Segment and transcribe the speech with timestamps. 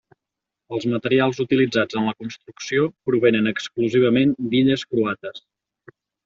[0.77, 5.45] Els materials utilitzats en la construcció provenen exclusivament d'illes croates: